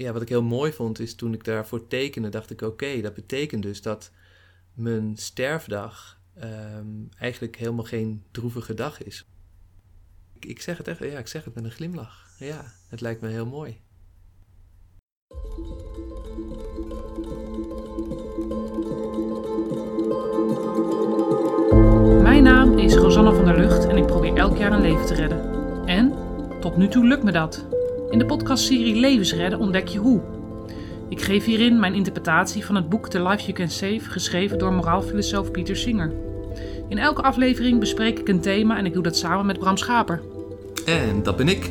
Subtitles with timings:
[0.00, 3.14] ja, wat ik heel mooi vond, is toen ik daarvoor tekende, dacht ik: oké, dat
[3.14, 4.10] betekent dus dat
[4.74, 6.86] mijn sterfdag ehm,
[7.18, 9.26] eigenlijk helemaal geen droevige dag is.
[10.32, 12.28] Ik, ik, zeg het echt, ja, ik zeg het met een glimlach.
[12.38, 13.80] Ja, het lijkt me heel mooi.
[22.22, 25.14] Mijn naam is Rosanne van der Lucht en ik probeer elk jaar een leven te
[25.14, 25.40] redden.
[25.86, 26.14] En
[26.60, 27.79] tot nu toe lukt me dat.
[28.10, 30.20] In de podcastserie Levensredden ontdek je hoe.
[31.08, 34.72] Ik geef hierin mijn interpretatie van het boek The Life You Can Save, geschreven door
[34.72, 36.12] moraalfilosoof Pieter Singer.
[36.88, 40.20] In elke aflevering bespreek ik een thema en ik doe dat samen met Bram Schaper.
[40.86, 41.70] En dat ben ik.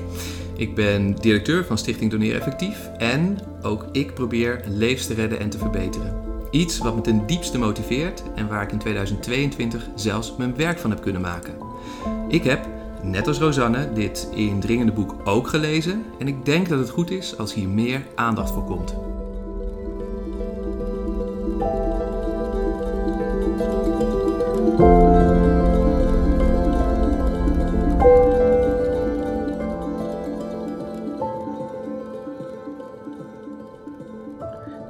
[0.55, 5.49] Ik ben directeur van Stichting Doneer Effectief en ook ik probeer levens te redden en
[5.49, 6.16] te verbeteren.
[6.52, 10.89] Iets wat me ten diepste motiveert en waar ik in 2022 zelfs mijn werk van
[10.89, 11.53] heb kunnen maken.
[12.27, 16.89] Ik heb net als Rosanne, dit indringende boek ook gelezen en ik denk dat het
[16.89, 18.95] goed is als hier meer aandacht voor komt.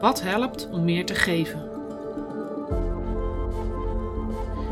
[0.02, 1.69] Wat helpt om meer te geven?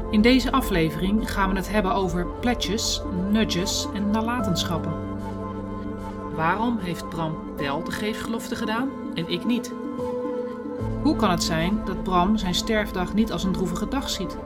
[0.10, 4.94] In deze aflevering gaan we het hebben over pledges, nudges en nalatenschappen.
[6.36, 9.74] Waarom heeft Bram wel de geefgelofte gedaan en ik niet?
[11.02, 14.38] Hoe kan het zijn dat Bram zijn sterfdag niet als een droevige dag ziet?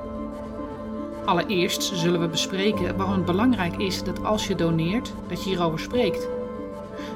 [1.25, 5.79] Allereerst zullen we bespreken waarom het belangrijk is dat als je doneert, dat je hierover
[5.79, 6.27] spreekt.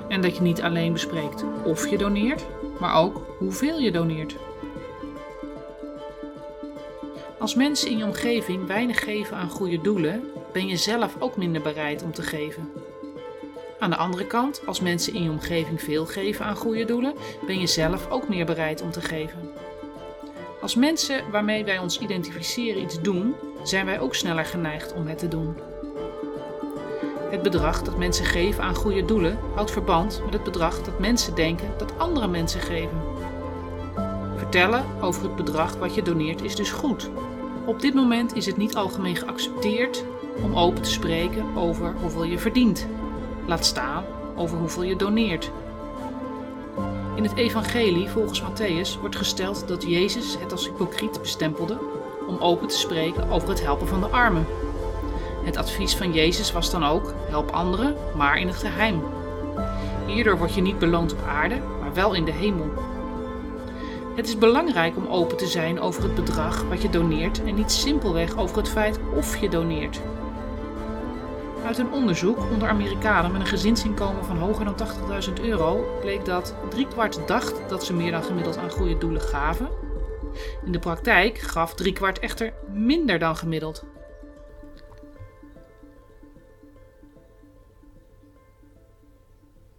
[0.07, 2.45] En dat je niet alleen bespreekt of je doneert,
[2.79, 4.35] maar ook hoeveel je doneert.
[7.45, 11.61] Als mensen in je omgeving weinig geven aan goede doelen, ben je zelf ook minder
[11.61, 12.71] bereid om te geven.
[13.79, 17.13] Aan de andere kant, als mensen in je omgeving veel geven aan goede doelen,
[17.45, 19.51] ben je zelf ook meer bereid om te geven.
[20.61, 25.17] Als mensen waarmee wij ons identificeren iets doen, zijn wij ook sneller geneigd om het
[25.17, 25.57] te doen.
[27.29, 31.35] Het bedrag dat mensen geven aan goede doelen houdt verband met het bedrag dat mensen
[31.35, 33.01] denken dat andere mensen geven.
[34.35, 37.09] Vertellen over het bedrag wat je doneert is dus goed.
[37.65, 40.03] Op dit moment is het niet algemeen geaccepteerd
[40.43, 42.87] om open te spreken over hoeveel je verdient.
[43.45, 44.03] Laat staan
[44.35, 45.51] over hoeveel je doneert.
[47.15, 51.77] In het evangelie volgens Matthäus wordt gesteld dat Jezus het als hypocriet bestempelde
[52.27, 54.45] om open te spreken over het helpen van de armen.
[55.43, 59.03] Het advies van Jezus was dan ook: help anderen, maar in het geheim.
[60.05, 62.71] Hierdoor word je niet beloond op aarde, maar wel in de hemel.
[64.15, 67.71] Het is belangrijk om open te zijn over het bedrag wat je doneert en niet
[67.71, 70.01] simpelweg over het feit of je doneert.
[71.65, 74.75] Uit een onderzoek onder Amerikanen met een gezinsinkomen van hoger dan
[75.27, 79.69] 80.000 euro bleek dat driekwart dacht dat ze meer dan gemiddeld aan goede doelen gaven.
[80.65, 83.85] In de praktijk gaf driekwart echter minder dan gemiddeld.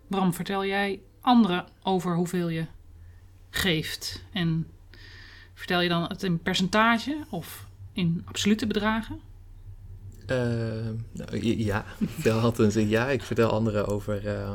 [0.08, 2.66] Bram, vertel jij anderen over hoeveel je
[3.50, 4.22] geeft?
[4.32, 4.66] En
[5.54, 9.20] vertel je dan het in percentage of in absolute bedragen?
[10.30, 10.90] Uh,
[11.40, 13.08] ja, ik vertel altijd een ja.
[13.08, 14.52] Ik vertel anderen over, uh,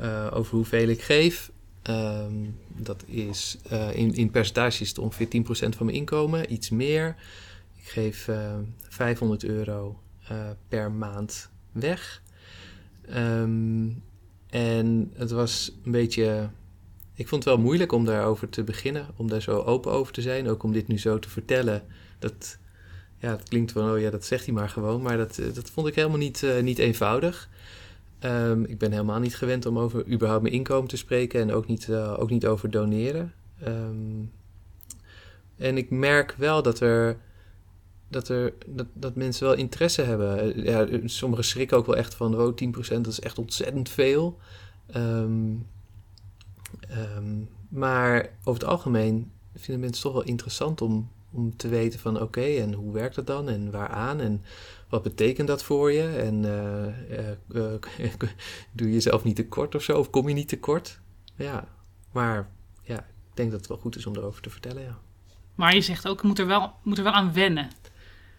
[0.00, 1.50] uh, over hoeveel ik geef.
[1.90, 3.58] Um, dat is
[3.92, 7.16] in, in percentage is het ongeveer 10% van mijn inkomen, iets meer.
[7.76, 8.28] Ik geef
[8.88, 10.00] 500 euro
[10.68, 12.22] per maand weg.
[13.16, 14.02] Um,
[14.50, 16.50] en het was een beetje.
[17.16, 20.22] Ik vond het wel moeilijk om daarover te beginnen, om daar zo open over te
[20.22, 20.48] zijn.
[20.48, 21.82] Ook om dit nu zo te vertellen.
[22.18, 22.58] Dat,
[23.18, 25.02] ja, dat klinkt wel, oh ja, dat zegt hij maar gewoon.
[25.02, 27.48] Maar dat, eh, dat vond ik helemaal niet, uh, niet eenvoudig.
[28.20, 31.66] Um, ik ben helemaal niet gewend om over überhaupt mijn inkomen te spreken en ook
[31.66, 33.32] niet, uh, ook niet over doneren.
[33.66, 34.32] Um,
[35.56, 37.16] en ik merk wel dat er.
[38.08, 40.62] Dat, er, dat, dat mensen wel interesse hebben.
[40.62, 44.38] Ja, sommigen schrikken ook wel echt van, oh, 10% dat is echt ontzettend veel.
[44.96, 45.66] Um,
[46.90, 52.14] um, maar over het algemeen vinden mensen toch wel interessant om, om te weten van
[52.14, 54.42] oké, okay, en hoe werkt dat dan en waaraan en
[54.88, 58.10] wat betekent dat voor je en uh, uh, uh,
[58.72, 61.00] doe je jezelf niet tekort of zo of kom je niet tekort?
[61.34, 61.68] Ja,
[62.12, 62.50] maar
[62.82, 64.98] ja, ik denk dat het wel goed is om erover te vertellen, ja.
[65.54, 67.68] Maar je zegt ook, je moet er wel, moet er wel aan wennen.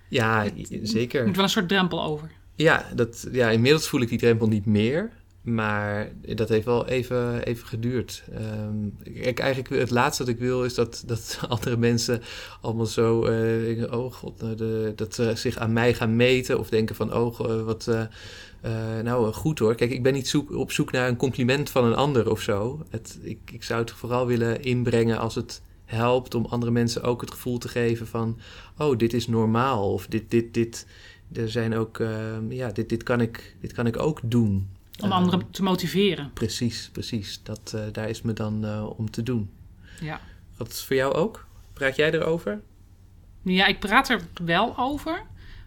[0.09, 0.45] Ja,
[0.81, 1.19] zeker.
[1.19, 2.31] Er moet wel een soort drempel over.
[2.55, 5.11] Ja, dat, ja, inmiddels voel ik die drempel niet meer.
[5.47, 8.23] Maar dat heeft wel even, even geduurd.
[8.33, 12.21] Ehm, ik, eigenlijk het laatste wat ik wil is dat, dat andere mensen
[12.61, 16.59] allemaal zo eh, denken, oh god, nou, de, dat ze zich aan mij gaan meten
[16.59, 19.75] of denken van, oh eh, wat, eh, nou goed hoor.
[19.75, 22.85] Kijk, ik ben niet zoek, op zoek naar een compliment van een ander of zo.
[22.89, 27.21] Het, ik, ik zou het vooral willen inbrengen als het helpt om andere mensen ook
[27.21, 28.39] het gevoel te geven van,
[28.77, 30.87] oh dit is normaal of dit, dit, dit,
[31.33, 34.75] er zijn ook, ehm, ja, dit, dit, kan ik, dit kan ik ook doen.
[34.99, 36.31] Om anderen te motiveren.
[36.33, 37.43] Precies, precies.
[37.43, 39.49] Dat, uh, daar is me dan uh, om te doen.
[40.01, 40.19] Ja.
[40.57, 41.45] Wat is voor jou ook?
[41.73, 42.61] Praat jij erover?
[43.41, 45.25] Ja, ik praat er wel over.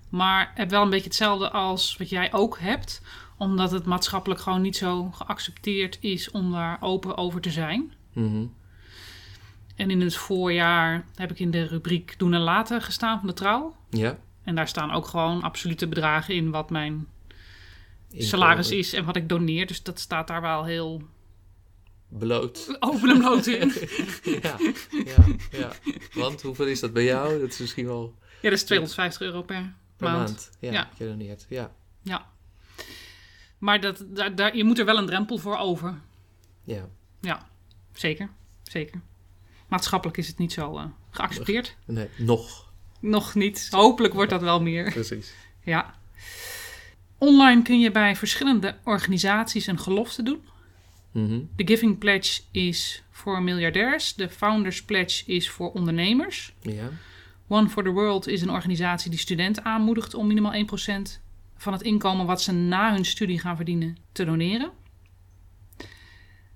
[0.08, 3.02] Maar heb wel een beetje hetzelfde als wat jij ook hebt.
[3.36, 7.92] Omdat het maatschappelijk gewoon niet zo geaccepteerd is om daar open over te zijn.
[8.12, 8.54] Mm -hmm.
[9.76, 13.34] En in het voorjaar heb ik in de rubriek Doen en Laten gestaan van de
[13.34, 13.76] trouw.
[13.90, 14.18] Ja.
[14.42, 17.06] En daar staan ook gewoon absolute bedragen in wat mijn
[18.16, 19.66] salaris is en wat ik doneer.
[19.66, 21.02] Dus dat staat daar wel heel
[22.08, 22.76] bloot.
[22.80, 23.72] Open en bloot in.
[24.42, 24.56] ja,
[25.04, 25.72] ja, ja.
[26.12, 27.40] Want hoeveel is dat bij jou?
[27.40, 28.14] Dat is misschien wel...
[28.40, 30.18] Ja, dat is 250 euro per, per maand.
[30.28, 30.50] maand.
[30.60, 30.90] Ja, Ja.
[30.98, 31.46] je doneert.
[31.48, 31.72] Ja,
[32.02, 32.28] Ja.
[33.58, 36.00] Maar dat, daar, daar, je moet er wel een drempel voor over.
[36.64, 36.88] ja.
[37.20, 37.48] Ja,
[37.92, 38.30] zeker.
[38.62, 39.00] Zeker.
[39.68, 41.76] Maatschappelijk is het niet zo eh, geaccepteerd.
[41.86, 42.72] Nee, nog.
[43.00, 43.68] Nog niet.
[43.70, 44.90] Hopelijk wordt dat wel meer.
[44.92, 45.34] Precies.
[45.64, 45.94] Ja.
[47.20, 50.40] Online kun je bij verschillende organisaties een gelofte doen.
[51.12, 51.40] Mhm.
[51.56, 54.14] De Giving Pledge is voor miljardairs.
[54.14, 56.52] De Founders Pledge is voor ondernemers.
[56.60, 56.90] Ja.
[57.48, 61.20] One for the World is een organisatie die studenten aanmoedigt om minimaal 1%
[61.56, 64.70] van het inkomen wat ze na hun studie gaan verdienen te doneren.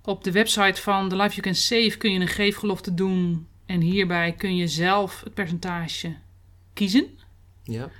[0.02, 3.46] Op de website van The Life You Can Save kun je een geefgelofte doen.
[3.66, 6.16] En hierbij kun je zelf het percentage
[6.72, 7.18] kiezen.
[7.62, 7.90] Ja.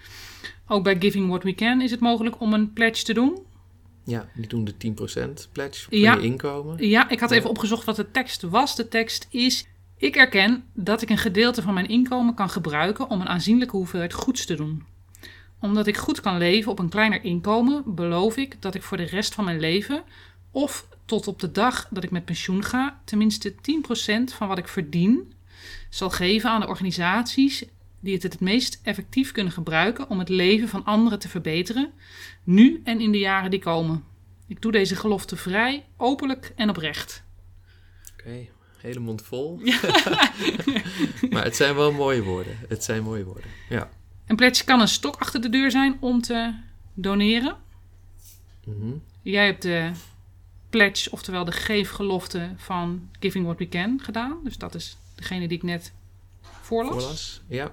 [0.66, 3.38] Ook bij Giving What We Can is het mogelijk om een pledge te doen.
[4.05, 6.14] Ja, die doen de 10% pledge van Ja.
[6.14, 6.88] je inkomen.
[6.88, 8.76] Ja, ik had even opgezocht wat de tekst was.
[8.76, 9.66] De tekst is:
[9.96, 14.12] Ik erken dat ik een gedeelte van mijn inkomen kan gebruiken om een aanzienlijke hoeveelheid
[14.12, 14.84] goeds te doen.
[15.61, 19.02] Omdat ik goed kan leven op een kleiner inkomen, beloof ik dat ik voor de
[19.02, 20.02] rest van mijn leven,
[20.50, 23.55] of tot op de dag dat ik met pensioen ga, tenminste 10%
[24.25, 25.32] van wat ik verdien
[25.90, 27.64] zal geven aan de organisaties
[28.05, 31.93] die het het meest effectief kunnen gebruiken om het leven van anderen te verbeteren,
[32.45, 34.05] nu en in de jaren die komen.
[34.47, 37.25] Ik doe deze gelofte vrij, openlijk en oprecht.
[38.12, 38.49] Oké,
[38.79, 39.61] hele mond vol.
[41.31, 42.56] maar het zijn wel mooie woorden.
[42.69, 43.51] Het zijn mooie woorden.
[43.69, 43.91] Ja.
[44.27, 46.55] Een pledge kan een stok achter de deur zijn om te
[46.95, 47.56] doneren.
[48.65, 48.93] Mhm.
[49.23, 49.91] Jij hebt de
[50.71, 54.41] pledge, oftewel de geefgelofte van Giving What We Can gedaan.
[54.45, 55.93] Dus dat is degene die ik net
[56.64, 56.94] voorlas.
[56.94, 57.43] Voorlas.
[57.49, 57.72] Ja,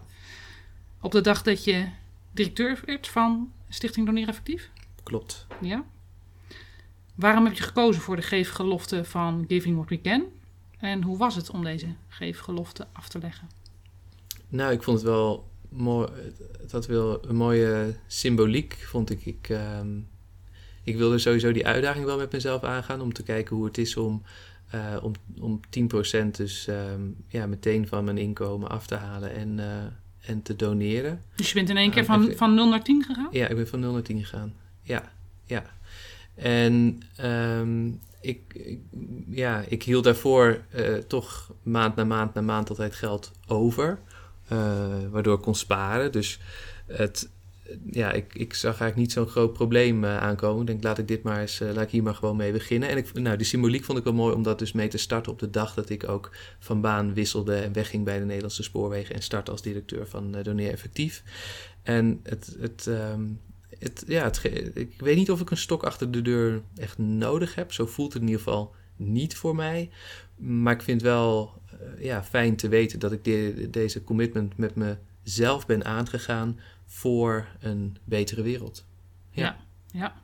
[1.02, 1.88] Op de dag dat je
[2.32, 4.70] directeur werd van Stichting Doneren Effectief.
[5.04, 5.48] klopt.
[5.62, 5.84] Ja.
[7.16, 10.24] Waarom heb je gekozen voor de geefgelofte van Giving What We Can?
[10.78, 13.50] En hoe was het om deze geefgelofte af te leggen?
[14.48, 16.08] Nou, ik vond het wel mooi.
[16.62, 19.26] Het had wel een mooie symboliek, vond ik.
[19.26, 19.88] Ik, ehm,
[20.84, 23.98] ik wilde sowieso die uitdaging wel met mezelf aangaan om te kijken hoe het is
[23.98, 24.24] om,
[24.72, 29.60] eh, om, om 10% dus ehm, ja, meteen van mijn inkomen af te halen en,
[29.60, 31.22] eh, en te doneren.
[31.36, 33.28] Dus je bent in één keer Ah, van, even- van 0 naar 10 gegaan?
[33.32, 34.54] Ja, ik ben van 0 naar 10 gegaan.
[34.82, 35.12] Ja,
[35.46, 35.64] ja.
[36.36, 37.88] En ehm,
[38.22, 38.80] ik, ik-
[39.30, 44.00] ja, ik hield daarvoor eh, toch maand na maand na maand altijd geld over.
[45.12, 46.12] waardoor ik kon sparen.
[46.12, 46.40] Dus
[46.88, 47.30] het,
[47.92, 50.62] ja, ik, ik zag eigenlijk niet zo'n groot probleem eh, aankomen.
[50.62, 52.90] Ik denk, laat ik dit maar eens, eh, laat ik hier maar gewoon mee beginnen.
[52.90, 55.32] En ik, nou, die symboliek vond ik wel mooi om dat dus mee te starten
[55.32, 59.16] op de dag dat ik ook van baan wisselde en wegging bij de Nederlandse Spoorwegen
[59.16, 61.24] en startte als directeur van eh, Doneer Effectief.
[61.84, 63.24] En het, het, ehm,
[63.80, 64.32] het, ja,
[64.74, 67.74] ik weet niet of ik een stok achter de deur echt nodig heb.
[67.74, 69.90] Zo voelt het in ieder geval niet voor mij.
[70.36, 71.62] Maar ik vind wel
[72.00, 74.74] ja, fijn te weten dat ik de- deze commitment met
[75.24, 76.60] mezelf ben aangegaan
[76.92, 78.86] voor een betere wereld.
[79.30, 79.58] Ja.
[79.92, 80.22] Ja.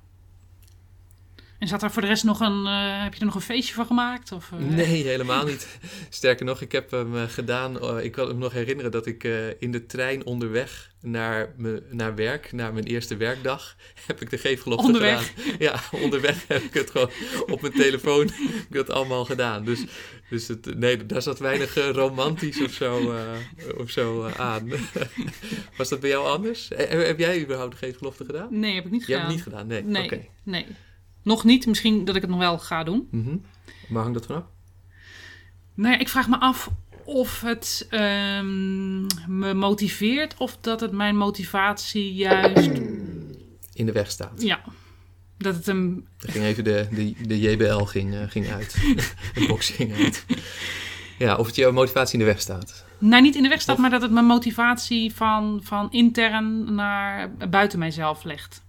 [1.59, 3.73] En zat daar voor de rest nog een, eh, heb je er nog een feestje
[3.73, 4.31] van gemaakt?
[4.31, 5.79] Of, eh, Nee, helemaal niet.
[6.09, 7.79] Sterker nog, ik heb hem eh, gedaan.
[7.81, 9.23] eh, ik kan me nog herinneren dat ik
[9.59, 13.75] in de trein onderweg naar, me, naar werk, naar mijn eerste werkdag,
[14.07, 15.33] heb ik de geefgelofte Onderweg?
[15.35, 15.55] gedaan.
[15.67, 17.09] Ja, onderweg heb ik het gewoon
[17.47, 19.65] op mijn telefoon heb ik dat allemaal gedaan.
[19.65, 19.83] Dus,
[20.29, 23.13] dus het, nee, daar zat weinig romantisch of zo,
[23.77, 24.69] of zo aan.
[25.77, 26.69] Was dat bij jou anders?
[26.75, 28.59] Heb jij überhaupt de geefgelofte gedaan?
[28.59, 29.19] Nee, heb ik niet Je gedaan.
[29.31, 29.67] hebt het niet gedaan,
[30.03, 30.21] nee.
[30.43, 30.65] Nee.
[31.27, 31.65] Nog niet.
[31.65, 33.07] Misschien dat ik het nog wel ga doen.
[33.11, 33.35] Mhm.
[33.89, 34.43] Waar hangt dat vanaf?
[35.73, 36.69] Nou ja, ik vraag me af
[37.05, 42.71] of het ehm, me motiveert of dat het mijn motivatie juist...
[43.73, 44.41] In de weg staat.
[44.41, 44.61] Ja,
[45.37, 46.07] Dat het een...
[46.19, 48.73] Er ging even de, de, de JBL ging, eh, ging uit.
[49.35, 50.25] de box ging uit.
[51.17, 52.85] Ja, of het jouw motivatie in de weg staat.
[52.97, 56.75] Nou, niet in de weg staat, Of- maar dat het mijn motivatie van, van intern
[56.75, 58.65] naar buiten mijzelf legt.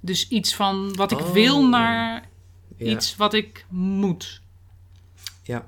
[0.00, 1.32] Dus iets van wat ik Oh.
[1.32, 2.28] wil naar
[2.76, 4.40] Ja, iets wat ik moet.
[5.42, 5.66] ja,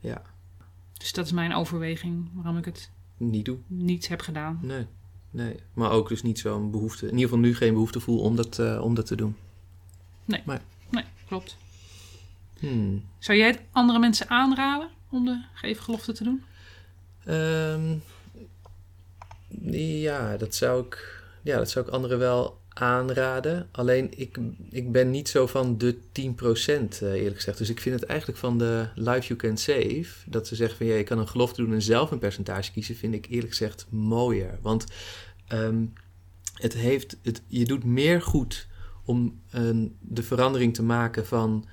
[0.00, 0.22] ja.
[0.92, 3.64] Dus dat is mijn overweging waarom ik het Niet doen.
[3.66, 4.58] niet heb gedaan.
[4.62, 4.86] Nee,
[5.30, 5.56] nee.
[5.74, 7.04] Maar ook dus niet zo'n behoefte.
[7.06, 9.36] In ieder geval nu geen behoefte voel om dat, eh, om dat te doen.
[10.24, 10.42] Nee,
[11.26, 11.56] klopt.
[12.58, 13.04] Hmm.
[13.18, 16.42] Zou jij het andere mensen aanraden om de geefgelofte te doen?
[17.24, 17.96] Ehm,
[20.00, 23.68] ja, dat zou ik, ja, dat zou ik anderen wel aanraden.
[23.72, 24.38] Alleen ik,
[24.70, 27.58] ik ben niet zo van de 10% eh, eerlijk gezegd.
[27.58, 30.86] Dus ik vind het eigenlijk van de Life You Can Save, dat ze zeggen van
[30.86, 33.86] ja, je kan een gelofte doen en zelf een percentage kiezen, vind ik eerlijk gezegd
[33.90, 34.58] mooier.
[34.62, 34.84] Want
[35.46, 35.84] ehm,
[36.54, 38.68] het heeft, het, je doet meer goed
[39.04, 41.66] om een, de verandering te maken van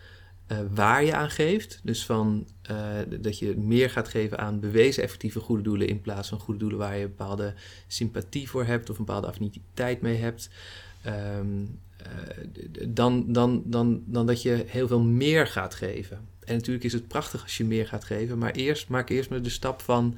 [0.48, 1.80] eh, waar je aan geeft.
[1.84, 2.77] Dus van eh,
[3.20, 6.77] dat je meer gaat geven aan bewezen effectieve goede doelen in plaats van goede doelen
[6.80, 7.54] waar je een bepaalde
[7.88, 10.50] sympathie voor hebt of een bepaalde affiniteit mee hebt.
[11.07, 11.65] Ehm,
[11.97, 16.19] eh, dan, dan, dan, dan dat je heel veel meer gaat geven.
[16.43, 19.41] En natuurlijk is het prachtig als je meer gaat geven, maar eerst maak eerst maar
[19.41, 20.17] de stap van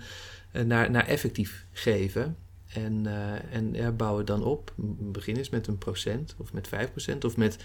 [0.51, 2.37] eh, naar, naar effectief geven.
[2.67, 4.73] En, eh, en ja, bouw het dan op.
[4.99, 7.57] Begin eens met een procent of met 5% of met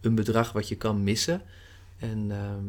[0.00, 1.42] een bedrag wat je kan missen.
[1.98, 2.64] En ehm,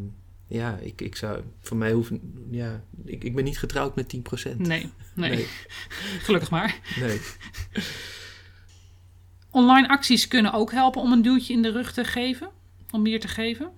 [0.47, 4.19] ja, ik, ik zou, voor mij hoeven, ja, ik, ik ben niet getrouwd met 10%.
[4.57, 5.29] Nee, nee.
[5.29, 5.47] nee,
[6.25, 6.79] gelukkig maar.
[6.99, 7.19] nee.
[9.51, 12.49] Online acties kunnen ook helpen om een duwtje in de rug te geven,
[12.91, 13.71] om meer te geven.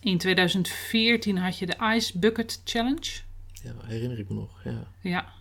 [0.00, 3.20] In 2014 had je de Ice Bucket Challenge.
[3.52, 4.86] Ja, herinner ik me nog, ja.
[5.00, 5.32] Ja.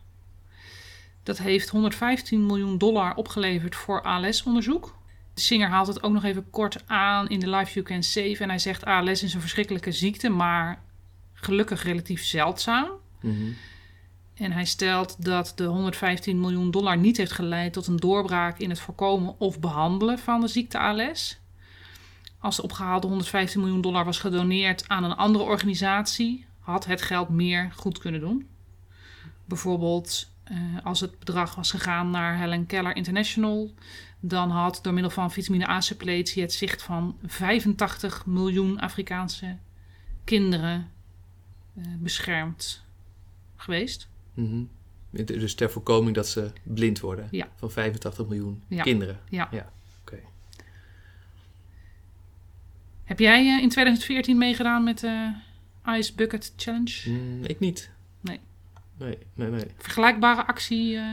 [1.23, 4.95] Dat heeft 115 miljoen dollar opgeleverd voor ALS-onderzoek.
[5.33, 8.37] De Singer haalt het ook nog even kort aan in de Life You Can Save.
[8.39, 10.81] En hij zegt ALS is een verschrikkelijke ziekte, maar
[11.33, 12.89] gelukkig relatief zeldzaam.
[13.19, 13.51] Mhm.
[14.35, 18.69] En hij stelt dat de 115 miljoen dollar niet heeft geleid tot een doorbraak in
[18.69, 21.39] het voorkomen of behandelen van de ziekte ALS.
[22.39, 27.29] Als de opgehaalde 115 miljoen dollar was gedoneerd aan een andere organisatie, had het geld
[27.29, 28.47] meer goed kunnen doen.
[29.45, 33.73] Bijvoorbeeld eh, als het bedrag was gegaan naar Helen Keller International,
[34.19, 39.57] dan had door middel van vitamine A-suppletie het zicht van 85 miljoen Afrikaanse
[40.23, 40.91] kinderen
[41.75, 42.83] eh, beschermd
[43.55, 44.07] geweest.
[44.35, 44.63] Mhm.
[45.25, 47.27] Dus ter voorkoming dat ze blind worden.
[47.31, 47.47] Ja.
[47.55, 48.83] Van 85 miljoen Ja.
[48.83, 49.19] kinderen.
[49.29, 49.47] Ja.
[49.51, 49.71] ja.
[50.01, 50.17] Oké.
[53.03, 55.33] Heb jij eh, in 2014 meegedaan met de
[55.97, 57.09] Ice Bucket Challenge?
[57.09, 57.89] Mm, ik niet.
[58.21, 58.39] Nee.
[58.97, 59.65] Nee, nee, nee.
[59.77, 61.03] Vergelijkbare actie eh,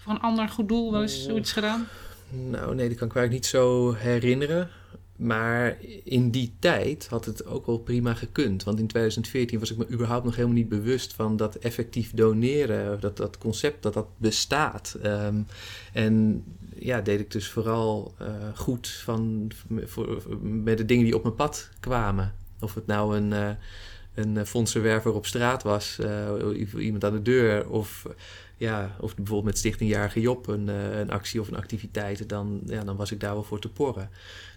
[0.00, 1.24] voor een ander goed doel, wel eens Oh.
[1.24, 1.86] zoiets gedaan?
[2.30, 4.70] Nou, nee, dat kan ik eigenlijk niet zo herinneren.
[5.18, 8.64] Maar in die tijd had het ook wel prima gekund.
[8.64, 13.00] Want in 2014 was ik me überhaupt nog helemaal niet bewust van dat effectief doneren,
[13.00, 14.96] dat dat concept dat dat bestaat.
[15.02, 15.40] Ehm,
[15.92, 16.44] en
[16.74, 19.50] ja, deed ik dus vooral eh, goed van,
[19.84, 22.34] voor, met de dingen die op mijn pad kwamen.
[22.60, 23.50] Of het nou een, eh
[24.14, 25.98] een eh, fondsenwerver op straat was,
[26.76, 28.06] iemand aan de deur, of
[28.58, 32.60] ja, of bijvoorbeeld met Stichting Jarige Job een, eh, een actie of een activiteit, dan,
[32.66, 34.10] ja, dan was ik daar wel voor te porren.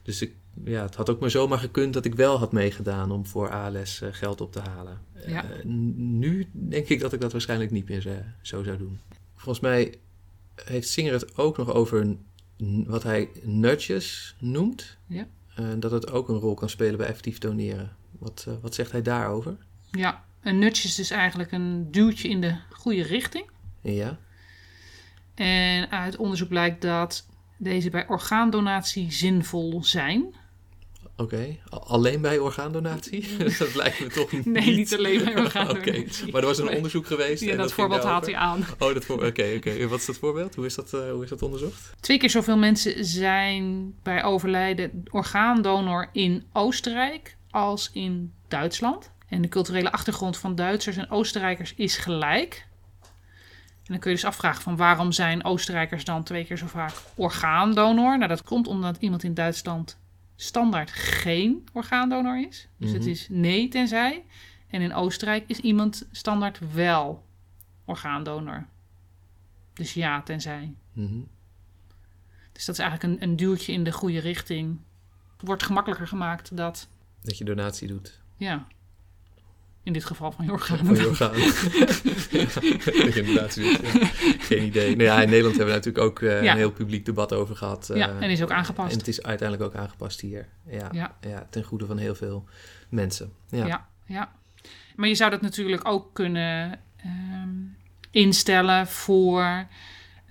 [0.03, 3.25] Dus ik, ja, het had ook maar zomaar gekund dat ik wel had meegedaan om
[3.25, 4.99] voor ALS eh, geld op te halen.
[5.27, 5.43] Ja.
[5.43, 5.63] Eh,
[5.95, 8.99] nu denk ik dat ik dat waarschijnlijk niet meer zo zou doen.
[9.35, 9.95] Volgens mij
[10.63, 12.15] heeft Singer het ook nog over
[12.85, 14.97] wat hij nudges noemt.
[15.07, 15.27] Ja.
[15.79, 17.95] Dat het ook een rol kan spelen bij effectief doneren.
[18.19, 19.57] Wat, wat zegt hij daarover?
[19.91, 23.45] Ja, een nudge is dus eigenlijk een duwtje in de goede richting.
[23.81, 24.17] Ja.
[25.35, 30.35] En uit onderzoek blijkt dat deze bij orgaandonatie zinvol zijn.
[31.15, 33.37] Oké, alleen bij orgaandonatie?
[33.59, 34.45] dat lijkt me toch niet.
[34.45, 36.01] Nee, niet alleen bij orgaandonatie.
[36.05, 36.75] Oké, maar er was een Nee.
[36.75, 37.43] onderzoek geweest.
[37.43, 38.65] Ja, en dat, voorbeeld haalt hij aan.
[38.79, 39.25] Oh, dat voor.
[39.25, 39.87] Oké, oké.
[39.87, 40.55] Wat is dat voorbeeld?
[40.55, 41.93] Hoe is dat, eh, hoe is dat onderzocht?
[41.99, 49.11] Twee keer zoveel mensen zijn bij overlijden orgaandonor in Oostenrijk als in Duitsland.
[49.27, 52.67] En de culturele achtergrond van Duitsers en Oostenrijkers is gelijk.
[53.83, 56.93] En dan kun je dus afvragen van waarom zijn Oostenrijkers dan twee keer zo vaak
[57.15, 58.17] orgaandonor?
[58.17, 59.97] Nou, dat komt omdat iemand in Duitsland
[60.35, 62.67] standaard geen orgaandonor is.
[62.77, 63.09] Dus het Mhm.
[63.09, 64.25] is nee tenzij.
[64.67, 67.25] En in Oostenrijk is iemand standaard wel
[67.85, 68.65] orgaandonor.
[69.73, 70.73] Dus ja tenzij.
[70.93, 71.19] Mhm.
[72.51, 74.79] Dus dat is eigenlijk een, een duwtje in de goede richting.
[75.37, 76.87] Het wordt gemakkelijker gemaakt dat,
[77.21, 78.21] Dat je donatie doet.
[78.35, 78.67] ja.
[79.83, 80.85] In dit geval van je organen.
[80.85, 81.31] Van je orgaan.
[83.03, 83.63] Regeneratie.
[83.65, 83.77] Ja.
[84.39, 84.95] Geen idee.
[84.95, 86.51] Nou ja, in Nederland hebben we natuurlijk ook uh, Ja.
[86.51, 87.89] een heel publiek debat over gehad.
[87.93, 88.91] ja, eh, en is ook aangepast.
[88.91, 90.47] En het is uiteindelijk ook aangepast hier.
[90.69, 91.15] Ja, ja.
[91.21, 91.47] Ja.
[91.49, 92.45] ten goede van heel veel
[92.89, 93.33] mensen.
[93.49, 93.65] Ja.
[93.65, 93.87] Ja.
[94.05, 94.31] ja,
[94.95, 97.49] Maar je zou dat natuurlijk ook kunnen ehm,
[98.11, 99.41] instellen voor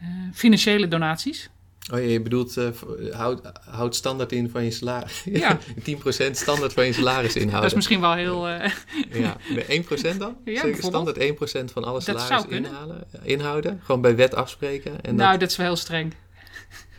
[0.00, 1.50] eh, financiële donaties.
[1.92, 2.66] Oh je bedoelt, eh,
[3.10, 5.22] houd, houd standaard in van je salaris.
[5.24, 5.58] Ja.
[6.28, 7.70] 10% standaard van je salaris Dat inhouden.
[7.70, 8.48] is misschien wel heel...
[8.48, 8.70] eh,
[9.22, 10.36] Ja, bij 1% dan?
[10.44, 13.80] Ja, standaard 1% van alle Dat salaris inhalen, inhouden.
[13.84, 15.00] Gewoon bij wet afspreken.
[15.00, 16.14] En nou, dat, dat is wel heel streng.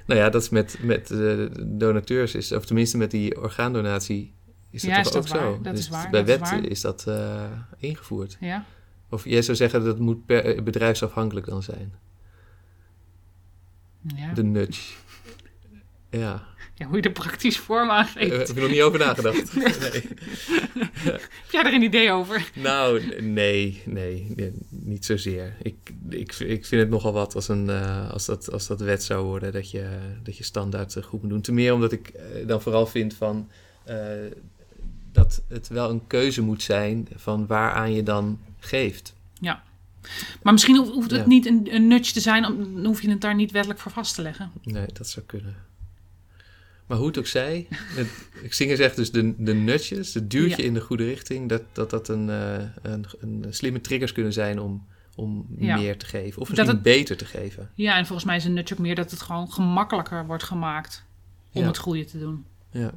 [0.06, 4.34] nou ja, dat is met, met eh, donateurs, is, of tenminste met die orgaandonatie,
[4.72, 5.52] is dat Ja, toch is dat ook waar?
[5.54, 5.60] zo?
[5.62, 6.66] Dat Dus is waar, Bij dat is wet waar.
[6.66, 7.44] is dat eh,
[7.78, 8.38] ingevoerd.
[8.40, 8.66] Ja,
[9.10, 11.94] Of jij zou zeggen dat het moet per, eh, bedrijfsafhankelijk dan zijn.
[14.16, 14.34] Ja.
[14.34, 14.94] De nudge.
[16.10, 16.44] Ja,
[16.76, 18.48] ja hoe je de praktisch vorm daar aangeeft.
[18.48, 19.54] heb ik nog niet over nagedacht.
[19.56, 20.04] Nee.
[21.52, 22.52] Heb jij er een idee over?
[22.54, 25.56] Nou, nee, nee, nee, niet zozeer.
[25.62, 25.76] Ik,
[26.10, 29.26] ik, ik vind het nogal wat als, een, eh, als, dat, als dat wet zou
[29.26, 31.42] worden, dat je, dat je standaard eh, goed moet doen.
[31.42, 33.50] Ten meer omdat ik eh, dan vooral vind van,
[33.84, 33.96] eh,
[35.12, 39.14] dat het wel een keuze moet zijn van waaraan je dan geeft.
[40.44, 41.28] Maar misschien hoeft het Ja.
[41.28, 44.16] niet een, een nudge te zijn, dan hoef je het daar niet wettelijk voor vast
[44.16, 44.52] te leggen.
[44.64, 45.56] Nee, dat zou kunnen.
[46.88, 48.08] Maar hoe het ook zij, het,
[48.42, 50.68] ik zing zegt dus de, de nutjes, het duwtje Ja.
[50.68, 54.60] in de goede richting, dat dat, dat een, eh, een, een slimme triggers kunnen zijn
[54.60, 55.78] om, om Ja.
[55.78, 56.42] meer te geven.
[56.42, 57.70] Of misschien het- beter te geven.
[57.76, 61.04] Ja, en volgens mij is een nudge ook meer dat het gewoon gemakkelijker wordt gemaakt
[61.54, 62.46] om het goede te doen.
[62.72, 62.92] Ja.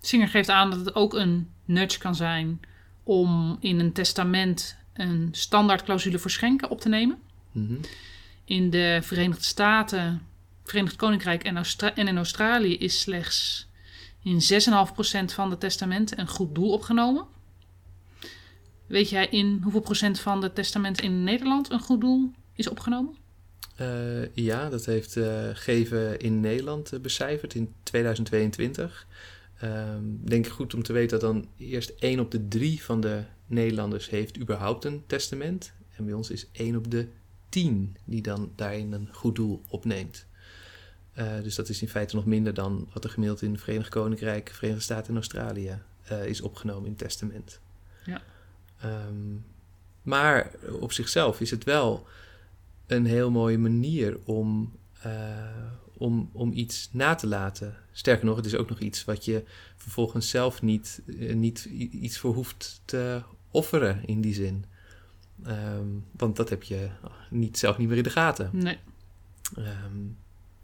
[0.00, 2.60] Singer geeft aan dat het ook een nudge kan zijn
[3.02, 7.18] om in een testament een standaardclausule voor schenken op te nemen.
[7.52, 7.74] Mhm.
[8.44, 10.22] In de Verenigde Staten,
[10.64, 13.68] Verenigd Koninkrijk en, Austra- en in Australië is slechts
[14.22, 17.24] in 6,5% van de testamenten een goed doel opgenomen.
[18.86, 23.16] Weet jij in hoeveel procent van de testamenten in Nederland een goed doel is opgenomen?
[23.76, 29.06] Eh, ja, dat heeft eh, Geven in Nederland eh, becijferd in 2022.
[29.58, 33.00] Ehm denk ik goed om te weten dat dan eerst 1 op de 3 van
[33.00, 35.72] de Nederlanders heeft überhaupt een testament.
[35.96, 37.08] En bij ons is 1 op de
[37.48, 40.26] 10 die dan daarin een goed doel opneemt.
[41.12, 43.90] Eh, dus dat is in feite nog minder dan wat er gemiddeld in het Verenigd
[43.90, 47.60] Koninkrijk, Verenigde Staten en Australië eh, is opgenomen in het testament.
[48.04, 48.22] Ja.
[48.80, 49.36] Ehm,
[50.02, 52.06] maar op zichzelf is het wel
[52.86, 55.12] een heel mooie manier om, eh,
[55.96, 57.76] om, om iets na te laten.
[57.92, 59.44] Sterker nog, het is ook nog iets wat je
[59.76, 61.02] vervolgens zelf niet,
[61.34, 64.64] niet iets voor hoeft te offeren in die zin.
[65.44, 65.86] Ehm,
[66.16, 66.88] want dat heb je
[67.30, 68.50] niet, zelf niet meer in de gaten.
[68.52, 68.78] Nee.
[69.56, 70.00] Ehm,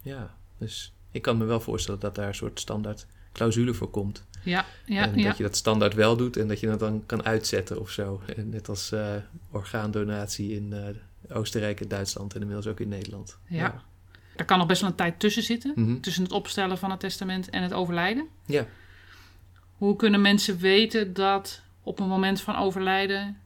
[0.02, 4.24] ja, dus ik kan me wel voorstellen dat daar een soort standaard clausule voor komt.
[4.42, 5.28] Ja, ja, en ja.
[5.28, 8.20] dat je dat standaard wel doet en dat je dat dan kan uitzetten of zo.
[8.36, 9.14] En net als eh,
[9.50, 13.38] orgaandonatie in eh, Oostenrijk en Duitsland en inmiddels ook in Nederland.
[13.48, 13.82] Ja.
[14.36, 15.72] Er kan nog best wel een tijd tussen zitten.
[15.74, 16.00] Mhm.
[16.00, 18.26] Tussen het opstellen van het testament en het overlijden.
[18.46, 18.66] Ja.
[19.76, 23.36] Hoe kunnen mensen weten dat op een moment van overlijden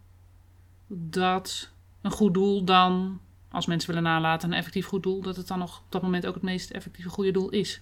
[0.88, 1.68] dat
[2.00, 5.58] een goed doel dan, als mensen willen nalaten, een effectief goed doel, dat het dan
[5.58, 7.80] nog op dat moment ook het meest effectieve goede doel is?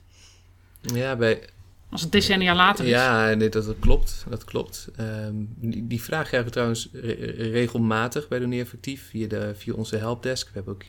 [0.80, 1.48] Ja, bij,
[1.90, 2.90] Als het decennia later is.
[2.90, 4.24] ja nee, dat, dat klopt.
[4.28, 4.88] Dat klopt.
[4.96, 9.74] Ehm, die, die vraag krijgen we trouwens re- regelmatig bij Doneer Effectief via, de, via
[9.74, 10.46] onze helpdesk.
[10.46, 10.84] We hebben ook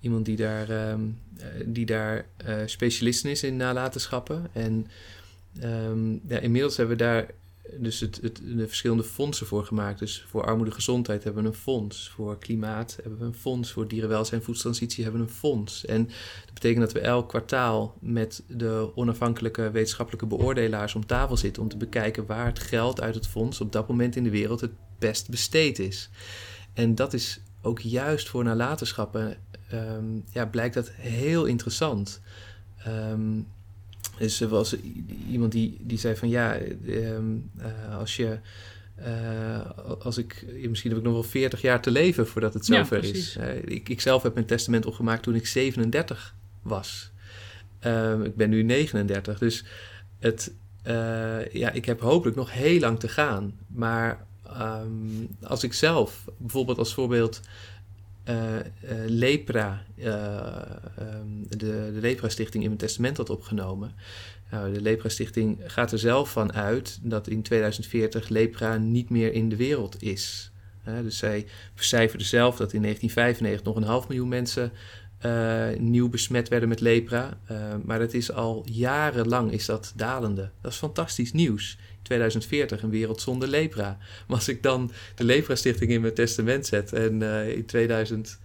[0.00, 0.94] iemand die daar, eh,
[1.64, 4.46] die daar eh, specialist is in nalatenschappen.
[4.52, 4.86] En
[5.60, 7.26] ehm, ja, inmiddels hebben we daar
[7.78, 9.98] dus het, het, de verschillende fondsen voor gemaakt.
[9.98, 12.08] Dus voor armoede gezondheid hebben we een fonds.
[12.08, 13.72] Voor klimaat hebben we een fonds.
[13.72, 15.84] Voor dierenwelzijn en voedseltransitie hebben we een fonds.
[15.84, 16.04] En
[16.44, 21.68] dat betekent dat we elk kwartaal met de onafhankelijke wetenschappelijke beoordelaars om tafel zitten om
[21.68, 24.72] te bekijken waar het geld uit het fonds op dat moment in de wereld het
[24.98, 26.10] best besteed is.
[26.72, 29.36] En dat is ook juist voor nalatenschappen,
[29.68, 32.20] ehm, ja, blijkt dat heel interessant.
[32.76, 33.40] Ehm,
[34.18, 34.76] dus er was
[35.30, 36.54] iemand die, die zei van ja,
[36.86, 37.24] ehm,
[37.58, 38.38] eh, als je.
[38.94, 42.76] eh, als ik, misschien heb ik nog wel 40 jaar te leven voordat het Ja,
[42.76, 43.36] zover is.
[43.36, 47.10] Eh, ik, ik zelf heb mijn testament opgemaakt toen ik 37 was.
[47.78, 49.64] Ehm, ik ben nu 39, dus
[50.18, 50.52] het,
[51.52, 53.54] ja, ik heb hopelijk nog heel lang te gaan.
[53.66, 57.40] Maar ehm, als ik zelf, bijvoorbeeld als voorbeeld,
[59.06, 63.94] lepra, eh, ehm, de, de Lepra Stichting in mijn testament had opgenomen.
[64.50, 69.32] Nou, de Lepra Stichting gaat er zelf van uit dat in 2040 lepra niet meer
[69.32, 70.50] in de wereld is.
[71.02, 74.72] Dus zij vercijferden zelf dat in 1995 nog een half miljoen mensen
[75.18, 77.38] eh, nieuw besmet werden met lepra.
[77.50, 80.50] Uh, maar dat is al jarenlang is dat dalende.
[80.60, 81.78] Dat is fantastisch nieuws.
[82.02, 83.98] 2040 een wereld zonder lepra.
[84.26, 88.38] Maar als ik dan de lepra-stichting in mijn testament zet en uh, in 2000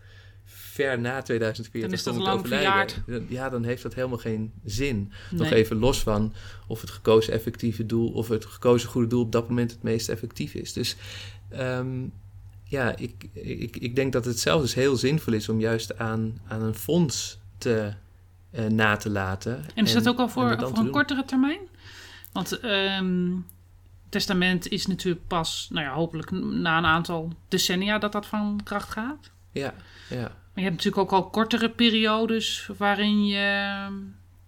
[0.45, 3.29] ver na 2040 dan is dat kom ik lang overlijden, verjaard.
[3.29, 5.11] ja, dan heeft dat helemaal geen zin.
[5.31, 5.53] Nog Nee.
[5.53, 6.33] even los van
[6.67, 10.09] of het gekozen effectieve doel of het gekozen goede doel op dat moment het meest
[10.09, 10.73] effectief is.
[10.73, 10.95] Dus
[11.49, 12.03] ehm,
[12.71, 16.41] ja, ik, ik, ik denk dat het zelfs dus heel zinvol is om juist aan,
[16.47, 17.93] aan een fonds te,
[18.51, 19.65] eh, na te laten.
[19.75, 21.59] En is dat ook al voor, voor een kortere termijn?
[22.31, 23.29] Want ehm
[24.11, 28.89] testament is natuurlijk pas, nou ja, hopelijk na een aantal decennia dat dat van kracht
[28.89, 29.31] gaat.
[29.51, 29.73] Ja,
[30.09, 30.21] ja.
[30.21, 33.87] Maar je hebt natuurlijk ook al kortere periodes waarin je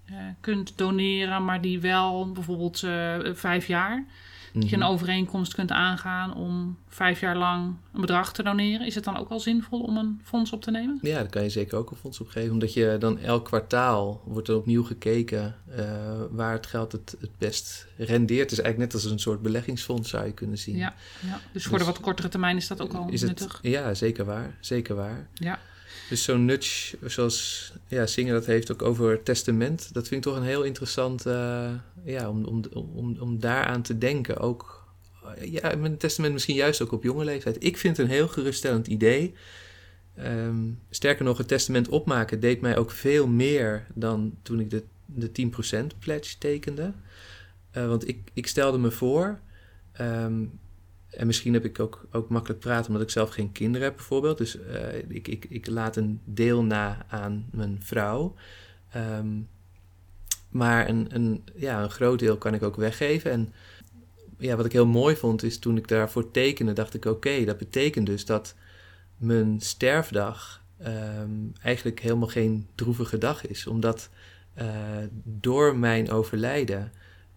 [0.05, 4.05] eh, kunt doneren, maar die wel bijvoorbeeld eh, vijf jaar.
[4.53, 4.91] Dat je een Mhm.
[4.91, 8.85] overeenkomst kunt aangaan om vijf jaar lang een bedrag te doneren.
[8.85, 10.99] Is het dan ook al zinvol om een fonds op te nemen?
[11.01, 12.51] Ja, daar kan je zeker ook een fonds op geven.
[12.51, 15.85] Omdat je dan elk kwartaal wordt er opnieuw gekeken eh,
[16.31, 18.41] waar het geld het, het best rendeert.
[18.41, 20.75] Het is eigenlijk net als een soort beleggingsfonds zou je kunnen zien.
[20.77, 20.93] Ja,
[21.27, 21.39] ja.
[21.51, 23.59] Dus voor de Dus wat kortere termijn is dat ook al het, nuttig.
[23.61, 24.57] Ja, zeker waar.
[24.59, 25.27] Zeker waar.
[25.33, 25.59] Ja.
[26.09, 30.41] Dus zo'n nudge, zoals ja, Singer dat heeft ook over testament, dat vind ik toch
[30.41, 31.71] een heel interessant, eh,
[32.03, 34.37] ja, om, om, om, om daaraan te denken.
[34.37, 34.87] Ook,
[35.41, 37.63] ja, met een testament misschien juist ook op jonge leeftijd.
[37.63, 39.33] Ik vind het een heel geruststellend idee.
[40.15, 44.83] Ehm, sterker nog, het testament opmaken deed mij ook veel meer dan toen ik de,
[45.05, 45.31] de
[45.93, 46.93] 10% pledge tekende.
[47.71, 49.39] Eh, want ik, ik stelde me voor,
[49.91, 50.43] ehm,
[51.17, 54.37] en misschien heb ik ook, ook makkelijk praten omdat ik zelf geen kinderen heb bijvoorbeeld.
[54.37, 58.35] Dus eh, ik, ik, ik laat een deel na aan mijn vrouw.
[58.89, 59.41] Ehm,
[60.49, 63.31] maar een, een, ja, een groot deel kan ik ook weggeven.
[63.31, 63.53] En
[64.37, 67.57] ja, wat ik heel mooi vond is toen ik daarvoor tekende, dacht ik oké, dat
[67.57, 68.55] betekent dus dat
[69.17, 73.67] mijn sterfdag ehm, eigenlijk helemaal geen droevige dag is.
[73.67, 74.09] Omdat
[74.53, 74.67] eh,
[75.23, 76.91] door mijn overlijden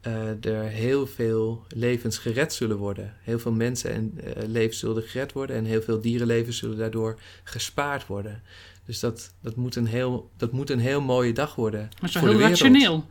[0.06, 3.14] eh, er heel veel levens gered zullen worden.
[3.20, 7.18] Heel veel mensen en eh, levens zullen gered worden en heel veel dierenlevens zullen daardoor
[7.44, 8.42] gespaard worden.
[8.84, 11.88] Dus dat, dat, moet, een heel, dat moet een heel mooie dag worden.
[12.00, 12.58] Maar voor de heel wereld.
[12.58, 13.04] rationeel.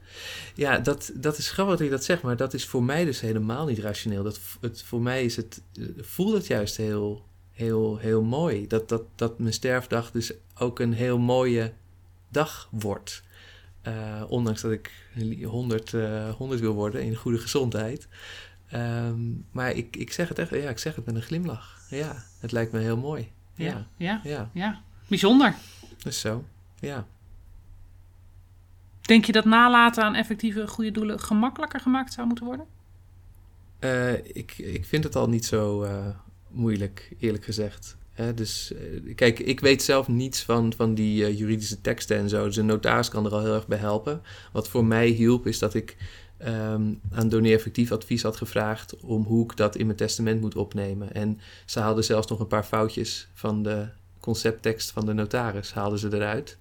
[0.55, 3.19] Ja, dat, dat is grappig dat je dat zegt, maar dat is voor mij dus
[3.19, 4.23] helemaal niet rationeel.
[4.23, 5.62] Dat, het, voor mij is het,
[5.97, 8.67] voelt het juist heel, heel, heel mooi.
[8.67, 11.73] Dat, dat, dat mijn sterfdag dus ook een heel mooie
[12.29, 13.23] dag wordt.
[13.86, 14.91] Eh, ondanks dat ik
[15.43, 18.08] 100, eh 100 wil worden in goede gezondheid.
[18.67, 19.19] Ehm,
[19.52, 21.82] maar ik, ik zeg het echt, ja, ik zeg het met een glimlach.
[21.89, 23.32] Ja, het lijkt me heel mooi.
[23.54, 24.82] Ja, Ja, ja, ja, ja.
[25.08, 25.56] Bijzonder.
[25.98, 26.45] dat is zo.
[26.80, 27.08] Ja.
[29.02, 32.65] Denk je dat nalaten aan effectieve goede doelen gemakkelijker gemaakt zou moeten worden?
[33.80, 36.08] Eh, ik, ik vind het al niet zo eh,
[36.48, 37.98] moeilijk, eerlijk gezegd.
[38.15, 42.45] Dus eh, kijk, ik weet zelf niets van, van die eh, juridische teksten en zo.
[42.45, 44.21] Dus een notaris kan er al heel erg bij helpen.
[44.51, 45.97] Wat voor mij hielp, is dat ik
[46.38, 50.56] ehm, aan Doneer Effectief advies had gevraagd om hoe ik dat in mijn testament moet
[50.56, 51.13] opnemen.
[51.13, 53.88] En ze haalden zelfs nog een paar foutjes van de
[54.19, 56.58] concepttekst van de notaris, haalden ze eruit.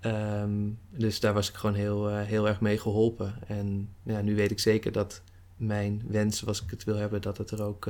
[0.00, 3.34] Ehm, dus daar was ik gewoon heel, eh, heel erg mee geholpen.
[3.46, 5.22] En ja, nu weet ik zeker dat
[5.56, 7.88] mijn wens, zoals ik het wil hebben, dat het er ook,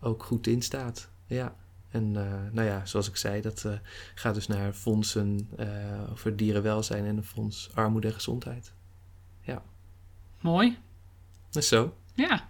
[0.00, 1.08] ook goed in staat.
[1.26, 1.54] Ja.
[1.90, 3.72] En eh, nou ja, zoals ik zei, dat eh,
[4.14, 5.66] gaat dus naar fondsen eh,
[6.14, 8.72] voor dierenwelzijn en een fonds armoede en gezondheid.
[10.40, 10.78] Mooi.
[11.50, 11.94] Dat is zo.
[12.14, 12.48] Ja.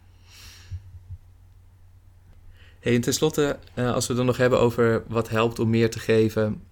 [2.81, 5.99] Hey, en tenslotte, als we het dan nog hebben over wat helpt om meer te
[5.99, 6.63] geven,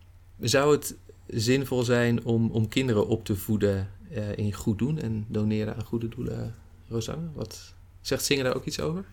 [0.41, 3.91] zou het zinvol zijn om, om kinderen op te voeden
[4.35, 6.55] in goed doen en doneren aan goede doelen?
[6.89, 9.05] Rosanne, wat zegt Singer daar ook iets over?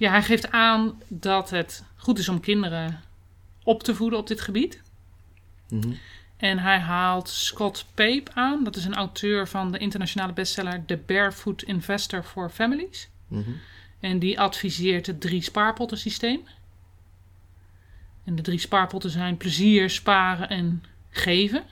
[0.00, 3.00] Ja, hij geeft aan dat het goed is om kinderen
[3.62, 4.82] op te voeden op dit gebied.
[5.68, 5.92] Mhm.
[6.36, 8.64] En hij haalt Scott Pape aan.
[8.64, 13.08] Dat is een auteur van de internationale bestseller The Barefoot Investor for Families.
[13.28, 13.50] Mhm.
[14.00, 16.42] En die adviseert het drie spaarpotten systeem.
[18.24, 21.64] En de drie spaarpotten zijn plezier, sparen en geven.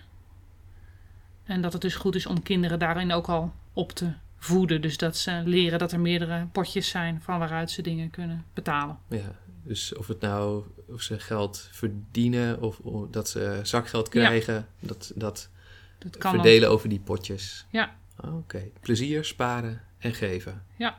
[1.44, 4.80] En dat het dus goed is om kinderen daarin ook al op te voeden.
[4.80, 8.98] Dus dat ze leren dat er meerdere potjes zijn van waaruit ze dingen kunnen betalen.
[9.08, 14.26] Ja, dus of het nou of ze geld verdienen of, of dat ze zakgeld Ja.
[14.26, 15.50] krijgen, dat, dat
[15.98, 17.66] Dat kan verdelen over die potjes.
[17.70, 17.96] Ja.
[18.24, 20.62] Oké, plezier, sparen en geven.
[20.76, 20.98] Ja.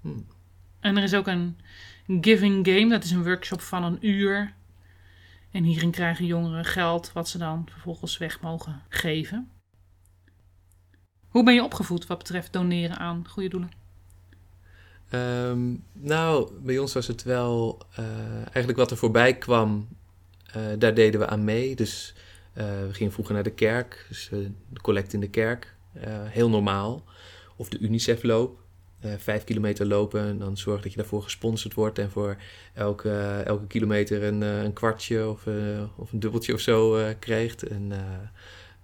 [0.00, 0.08] Hm.
[0.80, 1.58] En er is ook een
[2.20, 2.88] giving game.
[2.88, 4.52] Dat is een workshop van een uur.
[5.50, 9.50] En hierin krijgen jongeren geld wat ze dan vervolgens weg mogen geven.
[11.34, 13.70] Hoe ben je opgevoed wat betreft doneren aan goede doelen?
[15.08, 18.04] Ehm, nou, bij ons was het wel eh,
[18.36, 19.88] eigenlijk wat er voorbij kwam,
[20.52, 21.76] eh, daar deden we aan mee.
[21.76, 22.14] Dus
[22.52, 25.74] we gingen vroeger naar de kerk, dus de collect in de kerk,
[26.28, 27.04] heel normaal.
[27.56, 28.58] Of de UNICEF-loop,
[29.18, 32.36] vijf kilometer lopen en dan zorg dat je daarvoor gesponsord wordt en voor
[32.74, 35.46] elke, elke kilometer een, een kwartje of,
[35.96, 37.62] of een dubbeltje of zo krijgt.
[37.62, 37.92] En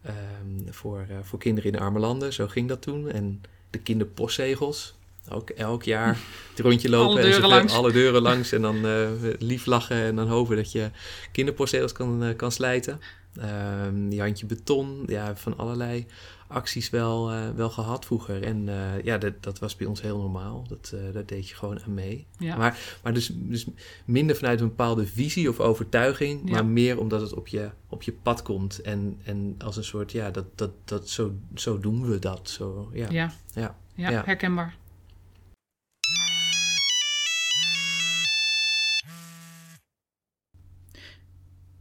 [0.03, 3.11] ehm, voor, voor kinderen in arme landen, zo ging dat toen.
[3.11, 4.95] En de kinderpostzegels,
[5.29, 6.19] ook elk jaar
[6.51, 7.73] het rondje lopen alle en langs.
[7.73, 9.09] alle deuren langs en dan uh,
[9.39, 10.91] lief lachen en dan hopen dat je
[11.33, 13.01] kinderpostzeels kan, uh, kan slijten.
[13.39, 13.45] Uh,
[14.09, 16.07] die handje beton, ja, van allerlei
[16.51, 18.43] acties wel, uh, wel gehad vroeger.
[18.43, 18.69] En
[19.05, 20.65] ja, dat, dat was bij ons heel normaal.
[20.69, 22.27] Dat, daar deed je gewoon aan mee.
[22.39, 22.57] Ja.
[22.57, 23.67] Maar, maar dus, dus
[24.05, 26.53] minder vanuit een bepaalde visie of overtuiging, Ja.
[26.53, 28.81] maar meer omdat het op je, op je pad komt.
[28.81, 32.49] En, en als een soort, ja, dat, dat, dat, zo, zo doen we dat.
[32.49, 33.07] Zo, ja.
[33.11, 33.77] Ja, Ja.
[33.95, 34.23] ja, Ja.
[34.25, 34.77] herkenbaar.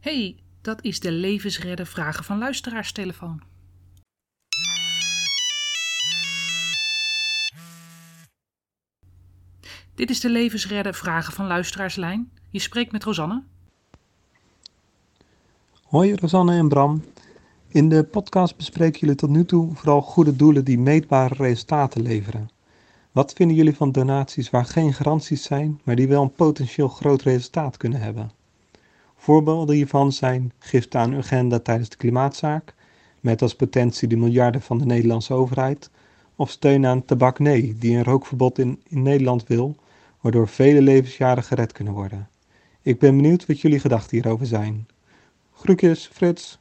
[0.00, 3.42] hey, dat is de levensredder vragen van luisteraarstelefoon.
[10.00, 12.30] Dit is de levensredder vragen van luisteraarslijn.
[12.50, 13.42] Je spreekt met Rosanne.
[15.82, 17.04] Hoi Rosanne en Bram.
[17.68, 22.50] In de podcast bespreken jullie tot nu toe vooral goede doelen die meetbare resultaten leveren.
[23.12, 27.22] Wat vinden jullie van donaties waar geen garanties zijn, maar die wel een potentieel groot
[27.22, 28.30] resultaat kunnen hebben?
[29.16, 32.74] Voorbeelden hiervan zijn gift aan Urgenda tijdens de klimaatzaak,
[33.20, 35.90] met als potentie de miljarden van de Nederlandse overheid,
[36.36, 39.76] of steun aan Tabak Nee, die een rookverbod in Nederland wil,
[40.20, 42.28] waardoor vele levensjaren gered kunnen worden.
[42.82, 44.86] Ik ben benieuwd wat jullie gedachten hierover zijn.
[45.52, 46.58] Groetjes, Frits.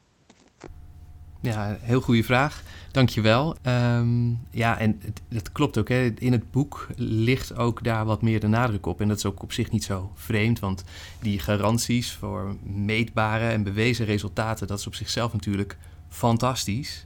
[1.41, 2.63] Ja, heel goede vraag.
[2.91, 3.55] Dankjewel.
[3.61, 5.89] Ehm ja, en het, het klopt ook.
[5.89, 6.11] Hè.
[6.17, 9.01] In het boek ligt ook daar wat meer de nadruk op.
[9.01, 10.83] En dat is ook op zich niet zo vreemd, want
[11.21, 15.77] die garanties voor meetbare en bewezen resultaten, dat is op zichzelf natuurlijk
[16.09, 17.05] fantastisch.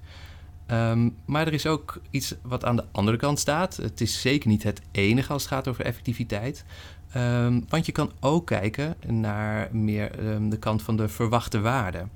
[0.65, 3.75] Ehm, maar er is ook iets wat aan de andere kant staat.
[3.75, 6.65] Het is zeker niet het enige als het gaat over effectiviteit.
[7.11, 12.07] Ehm, want je kan ook kijken naar meer ehm, de kant van de verwachte waarde.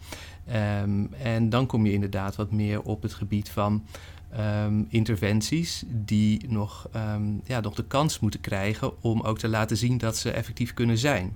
[1.18, 3.86] En dan kom je inderdaad wat meer op het gebied van
[4.88, 6.90] interventies die nog,
[7.44, 10.98] ja, nog de kans moeten krijgen om ook te laten zien dat ze effectief kunnen
[10.98, 11.36] zijn.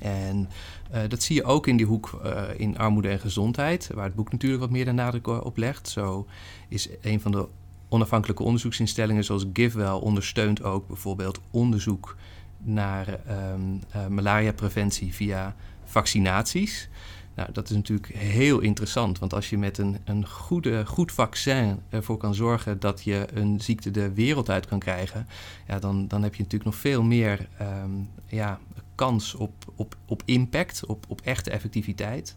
[0.00, 0.48] En
[0.90, 4.14] eh, dat zie je ook in die hoek eh, in armoede en gezondheid, waar het
[4.14, 5.88] boek natuurlijk wat meer de nadruk op legt.
[5.88, 6.26] Zo
[6.68, 7.48] is een van de
[7.88, 12.16] onafhankelijke onderzoeksinstellingen zoals GiveWell ondersteunt ook bijvoorbeeld onderzoek
[12.58, 16.88] naar eh, malariapreventie via vaccinaties.
[17.34, 21.78] Nou, dat is natuurlijk heel interessant, want als je met een, een goede, goed vaccin
[21.88, 25.26] ervoor kan zorgen dat je een ziekte de wereld uit kan krijgen,
[25.66, 27.90] ja, dan, dan heb je natuurlijk nog veel meer ehm,
[28.26, 28.60] ja,
[29.00, 32.36] kans op, op, op impact, op, op echte effectiviteit.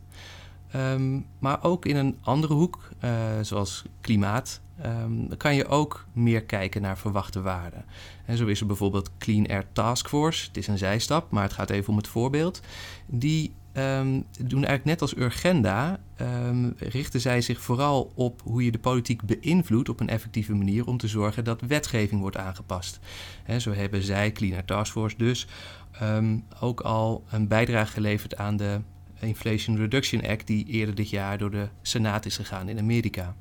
[0.71, 6.43] Ehm, maar ook in een andere hoek, eh, zoals klimaat, ehm, kan je ook meer
[6.43, 7.85] kijken naar verwachte waarden.
[8.25, 10.47] En zo is er bijvoorbeeld Clean Air Task Force.
[10.47, 12.61] Het is een zijstap, maar het gaat even om het voorbeeld.
[13.05, 18.71] Die ehm, doen eigenlijk net als Urgenda, ehm, richten zij zich vooral op hoe je
[18.71, 22.99] de politiek beïnvloedt op een effectieve manier om te zorgen dat wetgeving wordt aangepast.
[23.43, 25.47] Hè, zo hebben zij, Clean Air Task Force, dus
[25.91, 28.79] ehm, ook al een bijdrage geleverd aan de
[29.19, 33.35] Inflation Reduction Act, die eerder dit jaar door de Senaat is gegaan in Amerika.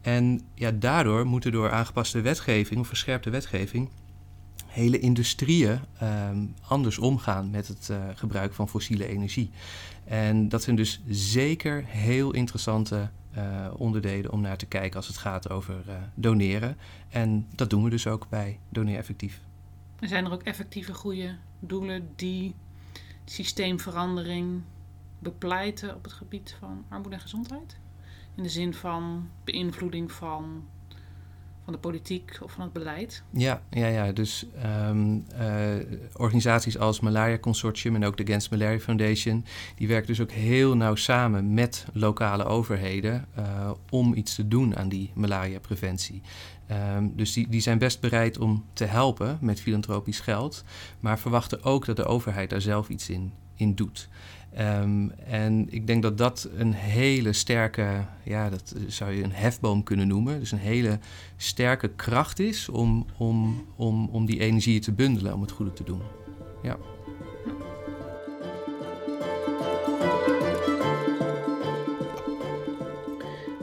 [0.00, 3.88] En ja, daardoor moeten door aangepaste wetgeving of verscherpte wetgeving
[4.78, 9.50] hele industrieën ehm, anders omgaan met het eh, gebruik van fossiele energie.
[10.04, 15.16] En dat zijn dus zeker heel interessante eh, onderdelen om naar te kijken als het
[15.16, 16.76] gaat over eh, doneren.
[17.08, 19.40] En dat doen we dus ook bij Doneer Effectief.
[19.98, 22.54] En zijn er ook effectieve goede doelen die
[23.24, 24.62] systeemverandering
[25.18, 27.76] bepleiten op het gebied van armoede en gezondheid?
[28.34, 30.64] In de zin van beïnvloeding van,
[31.68, 33.22] van de politiek of van het beleid?
[33.30, 34.12] Ja, ja, ja.
[34.12, 35.48] dus ehm, eh,
[36.16, 39.44] organisaties als Malaria Consortium en ook de Against Malaria Foundation,
[39.76, 44.76] die werken dus ook heel nauw samen met lokale overheden eh, om iets te doen
[44.76, 46.22] aan die malariapreventie.
[46.66, 50.64] Ehm, dus die, die zijn best bereid om te helpen met filantropisch geld,
[51.00, 54.08] maar verwachten ook dat de overheid daar zelf iets in, in doet.
[54.60, 59.82] Um, en ik denk dat dat een hele sterke, ja, dat zou je een hefboom
[59.82, 60.38] kunnen noemen.
[60.38, 60.98] Dus een hele
[61.36, 65.84] sterke kracht is om, om, om, om die energieën te bundelen, om het goede te
[65.84, 66.00] doen.
[66.62, 66.76] Ja.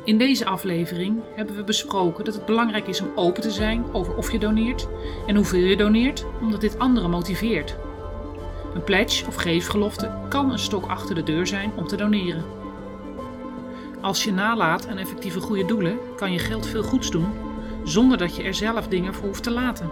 [0.06, 4.16] In deze aflevering hebben we besproken dat het belangrijk is om open te zijn over
[4.16, 4.88] of je doneert
[5.28, 7.78] en hoeveel je doneert, omdat dit anderen motiveert.
[8.76, 12.44] Een pledge of geefgelofte kan een stok achter de deur zijn om te doneren.
[14.02, 17.34] Als je nalaat aan effectieve goede doelen, kan je geld veel goeds doen
[17.84, 19.90] zonder dat je er zelf dingen voor hoeft te laten.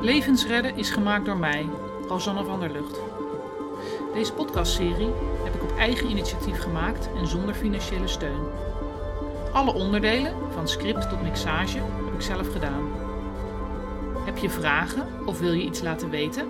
[0.00, 1.68] Levensredden is gemaakt door mij,
[2.08, 3.00] Rosanne van der Lucht.
[4.14, 5.10] Deze podcastserie
[5.44, 8.42] heb ik op eigen initiatief gemaakt en zonder financiële steun.
[9.52, 13.01] Alle onderdelen, van script tot mixage, heb ik zelf gedaan.
[14.32, 16.46] Heb je vragen of wil je iets laten weten?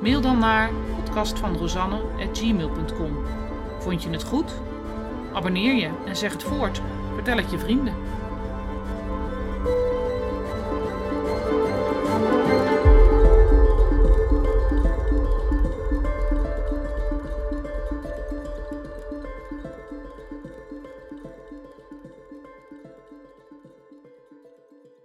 [0.00, 3.16] Mail dan naar podcastvanrosanne.gmail.com.
[3.78, 4.52] Vond je het goed?
[5.32, 6.80] Abonneer je en zeg het voort.
[7.14, 7.94] Vertel het je vrienden.